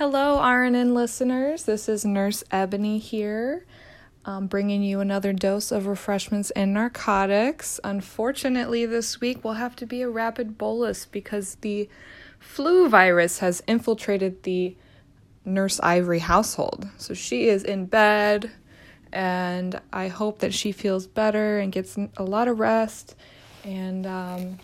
[0.00, 1.64] Hello, RNN listeners.
[1.64, 3.66] This is Nurse Ebony here,
[4.24, 7.78] um, bringing you another dose of refreshments and narcotics.
[7.84, 11.86] Unfortunately, this week will have to be a rapid bolus because the
[12.38, 14.74] flu virus has infiltrated the
[15.44, 16.88] Nurse Ivory household.
[16.96, 18.52] So she is in bed,
[19.12, 23.16] and I hope that she feels better and gets a lot of rest.
[23.64, 24.60] And um,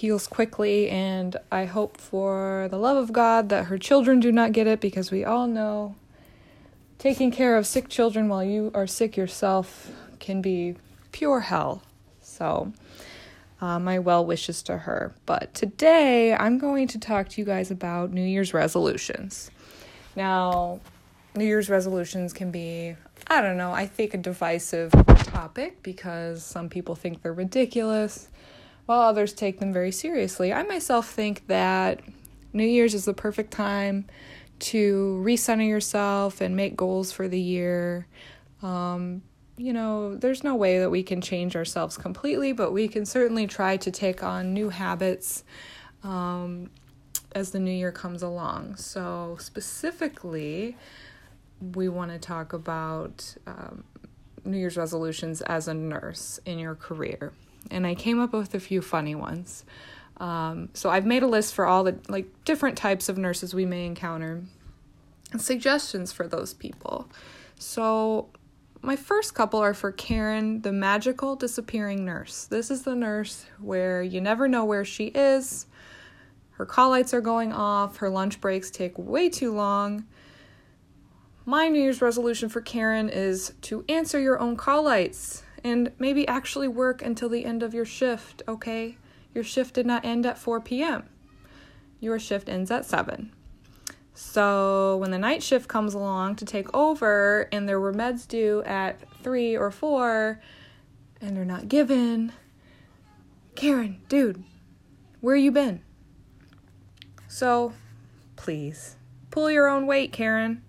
[0.00, 4.52] heals quickly, and I hope for the love of God that her children do not
[4.52, 5.94] get it because we all know
[6.98, 10.76] taking care of sick children while you are sick yourself can be
[11.12, 11.82] pure hell.
[12.22, 12.72] So,
[13.60, 15.14] uh, my well wishes to her.
[15.26, 19.50] But today I'm going to talk to you guys about New Year's resolutions.
[20.16, 20.80] Now,
[21.36, 22.96] New Year's resolutions can be,
[23.26, 24.92] I don't know, I think a divisive
[25.24, 28.28] topic because some people think they're ridiculous
[28.90, 30.52] while others take them very seriously.
[30.52, 32.00] I myself think that
[32.52, 34.04] New Year's is the perfect time
[34.58, 38.08] to recenter yourself and make goals for the year.
[38.64, 39.22] Um,
[39.56, 43.46] you know, there's no way that we can change ourselves completely, but we can certainly
[43.46, 45.44] try to take on new habits
[46.02, 46.68] um,
[47.30, 48.74] as the new year comes along.
[48.74, 50.76] So, specifically,
[51.60, 53.84] we want to talk about um,
[54.44, 57.32] New Year's resolutions as a nurse in your career
[57.70, 59.64] and I came up with a few funny ones.
[60.18, 63.64] Um, so I've made a list for all the like different types of nurses we
[63.64, 64.42] may encounter,
[65.32, 67.08] and suggestions for those people.
[67.58, 68.28] So
[68.82, 72.44] my first couple are for Karen, the magical disappearing nurse.
[72.44, 75.66] This is the nurse where you never know where she is.
[76.52, 77.98] Her call lights are going off.
[77.98, 80.04] Her lunch breaks take way too long.
[81.46, 86.26] My New Year's resolution for Karen is to answer your own call lights and maybe
[86.26, 88.96] actually work until the end of your shift, okay?
[89.34, 91.08] Your shift did not end at 4 p.m.,
[92.00, 93.32] your shift ends at 7.
[94.14, 98.62] So when the night shift comes along to take over and there were meds due
[98.64, 100.40] at 3 or 4
[101.20, 102.32] and they're not given,
[103.54, 104.42] Karen, dude,
[105.20, 105.82] where you been?
[107.28, 107.72] So
[108.36, 108.96] please
[109.30, 110.62] pull your own weight, Karen.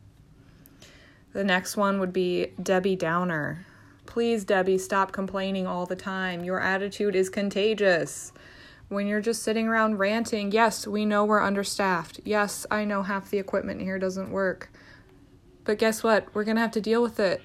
[1.34, 3.66] The next one would be Debbie Downer.
[4.12, 6.44] Please, Debbie, stop complaining all the time.
[6.44, 8.34] Your attitude is contagious.
[8.90, 12.20] When you're just sitting around ranting, yes, we know we're understaffed.
[12.26, 14.70] Yes, I know half the equipment here doesn't work.
[15.64, 16.28] But guess what?
[16.36, 17.42] We're going to have to deal with it.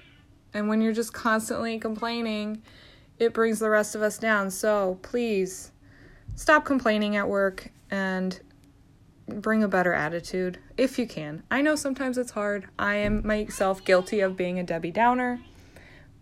[0.53, 2.61] And when you're just constantly complaining,
[3.17, 4.51] it brings the rest of us down.
[4.51, 5.71] So please
[6.35, 8.41] stop complaining at work and
[9.25, 11.43] bring a better attitude if you can.
[11.49, 12.67] I know sometimes it's hard.
[12.77, 15.39] I am myself guilty of being a Debbie Downer.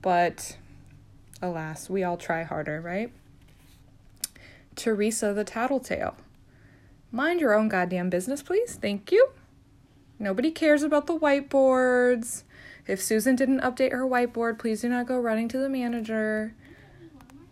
[0.05, 0.57] But
[1.41, 3.11] alas, we all try harder, right?
[4.75, 6.16] Teresa the Tattletale.
[7.11, 8.75] Mind your own goddamn business, please.
[8.75, 9.29] Thank you.
[10.19, 12.43] Nobody cares about the whiteboards.
[12.85, 16.53] If Susan didn't update her whiteboard, please do not go running to the manager.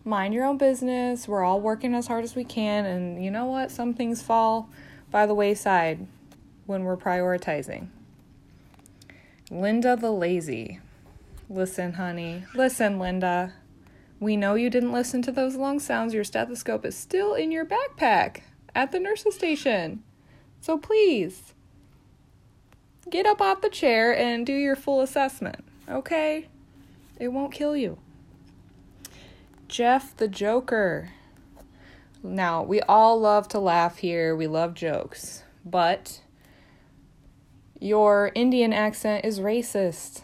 [0.04, 1.26] Mind your own business.
[1.26, 3.72] We're all working as hard as we can, and you know what?
[3.72, 4.70] Some things fall
[5.10, 6.06] by the wayside
[6.66, 7.88] when we're prioritizing.
[9.50, 10.78] Linda the Lazy.
[11.48, 12.44] Listen, honey.
[12.54, 13.52] Listen, Linda.
[14.20, 16.14] We know you didn't listen to those lung sounds.
[16.14, 18.40] Your stethoscope is still in your backpack
[18.74, 20.02] at the nurse's station.
[20.60, 21.52] So please,
[23.10, 26.48] get up off the chair and do your full assessment, okay?
[27.20, 27.98] It won't kill you.
[29.68, 31.10] Jeff the Joker.
[32.22, 36.22] Now, we all love to laugh here, we love jokes, but
[37.78, 40.22] your Indian accent is racist.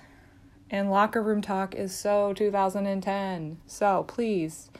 [0.71, 3.59] And locker room talk is so 2010.
[3.67, 4.71] So please,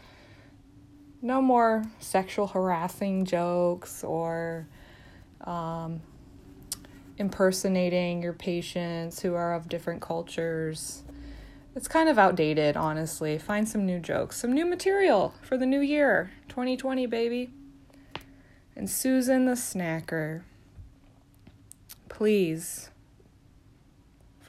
[1.21, 4.69] no more sexual harassing jokes or
[5.41, 6.01] um,
[7.19, 11.03] impersonating your patients who are of different cultures.
[11.75, 13.39] It's kind of outdated, honestly.
[13.39, 17.51] Find some new jokes, some new material for the new year 2020, baby.
[18.77, 20.43] And Susan the Snacker,
[22.09, 22.90] please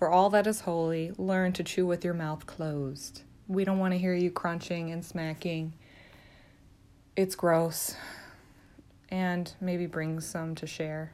[0.01, 3.21] for all that is holy, learn to chew with your mouth closed.
[3.47, 5.73] We don't want to hear you crunching and smacking.
[7.15, 7.93] It's gross.
[9.09, 11.13] And maybe bring some to share.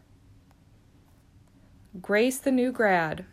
[2.01, 3.25] Grace the new grad.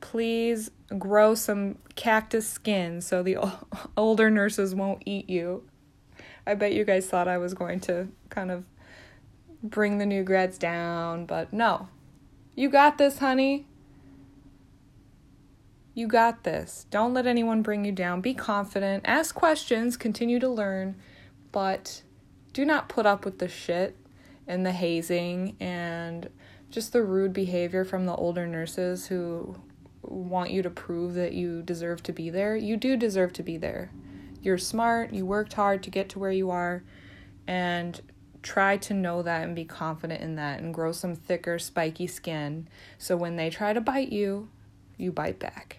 [0.00, 3.38] Please grow some cactus skin so the
[3.96, 5.62] older nurses won't eat you.
[6.44, 8.64] I bet you guys thought I was going to kind of
[9.62, 11.86] bring the new grads down, but no,
[12.54, 13.66] you got this, honey.
[15.94, 16.86] You got this.
[16.90, 18.20] Don't let anyone bring you down.
[18.20, 19.04] Be confident.
[19.06, 19.96] Ask questions.
[19.96, 20.96] Continue to learn.
[21.52, 22.02] But
[22.52, 23.96] do not put up with the shit
[24.46, 26.28] and the hazing and
[26.70, 29.56] just the rude behavior from the older nurses who
[30.02, 32.56] want you to prove that you deserve to be there.
[32.56, 33.90] You do deserve to be there.
[34.42, 36.82] You're smart, you worked hard to get to where you are,
[37.46, 38.00] and
[38.44, 42.68] try to know that and be confident in that and grow some thicker, spiky skin
[42.98, 44.48] so when they try to bite you,
[44.96, 45.78] you bite back.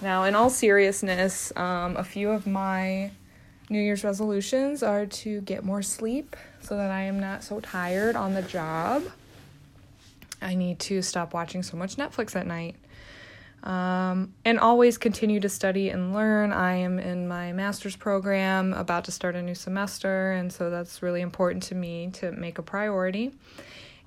[0.00, 3.12] Now, in all seriousness, um, a few of my
[3.68, 8.16] New Year's resolutions are to get more sleep so that I am not so tired
[8.16, 9.04] on the job.
[10.40, 12.76] I need to stop watching so much Netflix at night.
[13.66, 16.52] Um, and always continue to study and learn.
[16.52, 21.02] I am in my master's program, about to start a new semester, and so that's
[21.02, 23.32] really important to me to make a priority.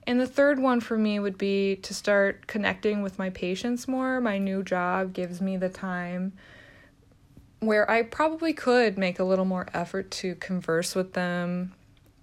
[0.07, 4.21] And the third one for me would be to start connecting with my patients more.
[4.21, 6.31] My new job gives me the time
[7.59, 11.73] where I probably could make a little more effort to converse with them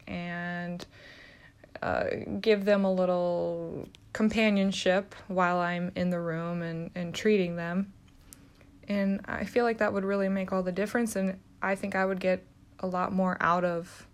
[0.07, 0.87] and
[1.83, 2.05] uh,
[2.41, 7.93] give them a little companionship while I'm in the room and, and treating them.
[8.89, 11.17] And I feel like that would really make all the difference.
[11.17, 12.45] And I think I would get
[12.81, 14.07] a lot more out of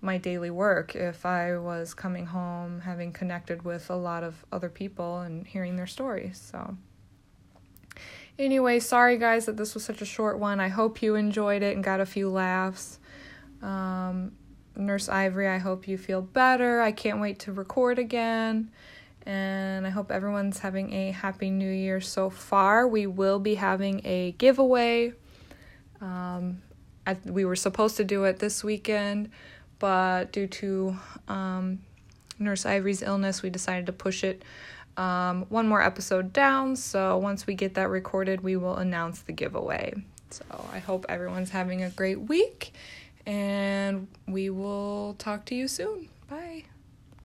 [0.00, 4.68] my daily work if I was coming home, having connected with a lot of other
[4.68, 6.38] people and hearing their stories.
[6.52, 6.76] So,
[8.38, 10.60] anyway, sorry guys that this was such a short one.
[10.60, 12.98] I hope you enjoyed it and got a few laughs.
[13.62, 14.32] Um,
[14.76, 16.80] Nurse Ivory, I hope you feel better.
[16.80, 18.70] I can't wait to record again.
[19.26, 22.86] And I hope everyone's having a happy new year so far.
[22.86, 25.14] We will be having a giveaway.
[26.00, 26.62] Um,
[27.24, 29.30] we were supposed to do it this weekend,
[29.78, 30.96] but due to
[31.28, 31.80] um,
[32.38, 34.42] Nurse Ivory's illness, we decided to push it
[34.96, 36.76] um, one more episode down.
[36.76, 39.94] So once we get that recorded, we will announce the giveaway.
[40.30, 42.72] So I hope everyone's having a great week,
[43.26, 46.08] and we will talk to you soon.